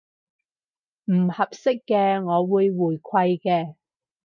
[1.11, 3.75] 唔合適嘅，我會回饋嘅